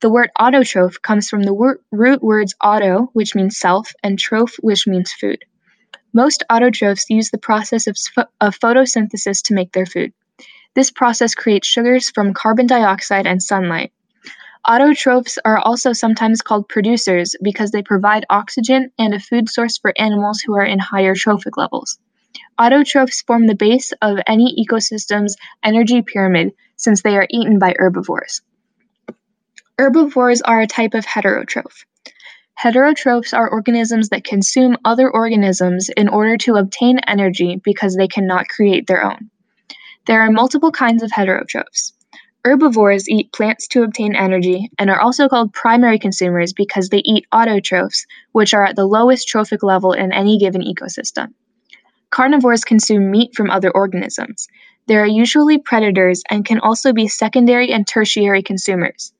[0.00, 4.56] The word autotroph comes from the wor- root words auto, which means self, and troph,
[4.60, 5.44] which means food.
[6.12, 7.96] Most autotrophs use the process of,
[8.40, 10.12] of photosynthesis to make their food.
[10.74, 13.92] This process creates sugars from carbon dioxide and sunlight.
[14.66, 19.92] Autotrophs are also sometimes called producers because they provide oxygen and a food source for
[19.96, 21.98] animals who are in higher trophic levels.
[22.58, 28.42] Autotrophs form the base of any ecosystem's energy pyramid since they are eaten by herbivores.
[29.78, 31.84] Herbivores are a type of heterotroph.
[32.62, 38.48] Heterotrophs are organisms that consume other organisms in order to obtain energy because they cannot
[38.48, 39.30] create their own.
[40.06, 41.92] There are multiple kinds of heterotrophs.
[42.44, 47.26] Herbivores eat plants to obtain energy and are also called primary consumers because they eat
[47.32, 51.28] autotrophs, which are at the lowest trophic level in any given ecosystem.
[52.10, 54.48] Carnivores consume meat from other organisms.
[54.86, 59.14] They are usually predators and can also be secondary and tertiary consumers.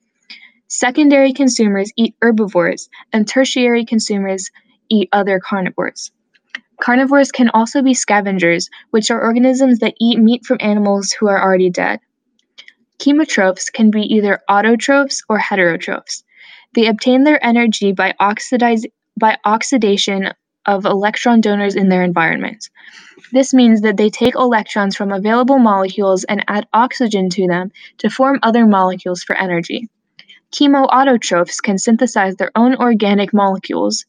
[0.72, 4.52] Secondary consumers eat herbivores, and tertiary consumers
[4.88, 6.12] eat other carnivores.
[6.80, 11.42] Carnivores can also be scavengers, which are organisms that eat meat from animals who are
[11.42, 11.98] already dead.
[13.00, 16.22] Chemotrophs can be either autotrophs or heterotrophs.
[16.74, 18.84] They obtain their energy by, oxidize,
[19.18, 20.32] by oxidation
[20.66, 22.70] of electron donors in their environment.
[23.32, 28.08] This means that they take electrons from available molecules and add oxygen to them to
[28.08, 29.88] form other molecules for energy.
[30.52, 34.04] Chemoautotrophs can synthesize their own organic molecules,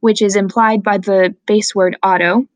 [0.00, 2.46] which is implied by the base word auto,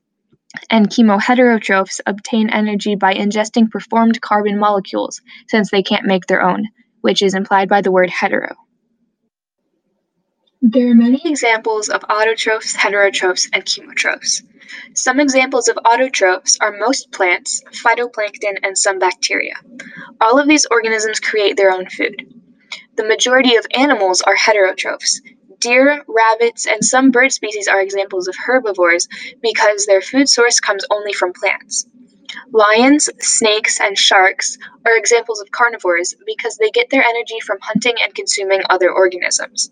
[0.70, 6.64] and chemoheterotrophs obtain energy by ingesting preformed carbon molecules, since they can't make their own,
[7.02, 8.54] which is implied by the word hetero.
[10.62, 14.42] There are many examples of autotrophs, heterotrophs, and chemotrophs.
[14.94, 19.54] Some examples of autotrophs are most plants, phytoplankton, and some bacteria.
[20.20, 22.34] All of these organisms create their own food.
[22.96, 25.20] The majority of animals are heterotrophs.
[25.60, 29.06] Deer, rabbits, and some bird species are examples of herbivores
[29.42, 31.86] because their food source comes only from plants.
[32.52, 37.94] Lions, snakes, and sharks are examples of carnivores because they get their energy from hunting
[38.02, 39.70] and consuming other organisms.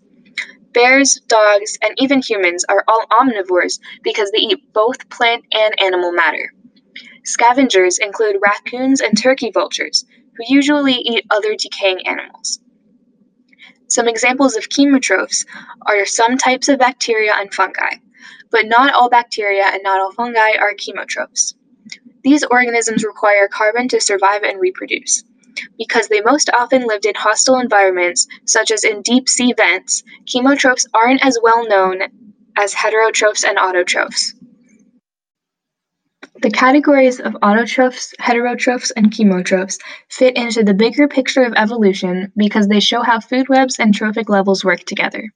[0.73, 6.11] Bears, dogs, and even humans are all omnivores because they eat both plant and animal
[6.11, 6.53] matter.
[7.23, 10.05] Scavengers include raccoons and turkey vultures,
[10.35, 12.59] who usually eat other decaying animals.
[13.95, 15.45] Some examples of chemotrophs
[15.85, 17.95] are some types of bacteria and fungi,
[18.51, 21.53] but not all bacteria and not all fungi are chemotrophs.
[22.21, 25.23] These organisms require carbon to survive and reproduce.
[25.77, 30.85] Because they most often lived in hostile environments, such as in deep sea vents, chemotrophs
[30.93, 32.01] aren't as well known
[32.57, 34.33] as heterotrophs and autotrophs.
[36.41, 39.79] The categories of autotrophs, heterotrophs, and chemotrophs
[40.09, 44.27] fit into the bigger picture of evolution because they show how food webs and trophic
[44.27, 45.29] levels work together.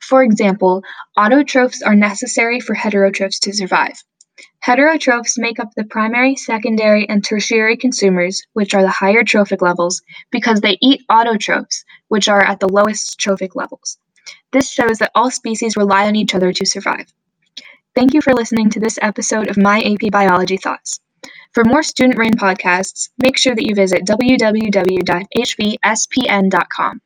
[0.00, 0.84] For example,
[1.16, 3.94] autotrophs are necessary for heterotrophs to survive.
[4.64, 10.02] Heterotrophs make up the primary, secondary, and tertiary consumers, which are the higher trophic levels,
[10.30, 13.96] because they eat autotrophs, which are at the lowest trophic levels.
[14.52, 17.06] This shows that all species rely on each other to survive.
[17.96, 21.00] Thank you for listening to this episode of My AP Biology Thoughts.
[21.54, 27.00] For more student run podcasts, make sure that you visit www.hvspn.com.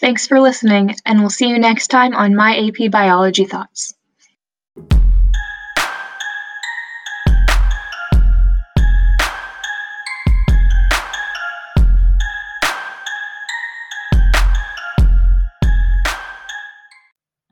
[0.00, 3.94] Thanks for listening, and we'll see you next time on My AP Biology Thoughts.